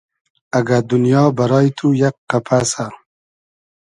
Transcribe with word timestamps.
اگۂ 0.57 0.77
دونیا 0.89 1.21
بئرای 1.37 1.67
تو 1.77 1.87
یئگ 2.01 2.15
قئپئسۂ 2.29 2.85